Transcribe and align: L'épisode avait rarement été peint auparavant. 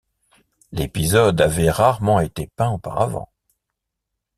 L'épisode 0.71 1.39
avait 1.41 1.69
rarement 1.69 2.19
été 2.21 2.47
peint 2.47 2.71
auparavant. 2.71 3.29